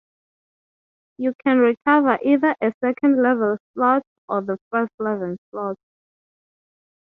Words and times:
You 1.19 1.35
can 1.45 1.59
recover 1.59 2.17
either 2.25 2.55
a 2.59 2.73
second 2.83 3.21
level 3.21 3.59
slot 3.75 4.01
or 4.27 4.41
two 4.41 4.57
first 4.71 4.93
level 4.97 5.35
slots. 5.51 5.79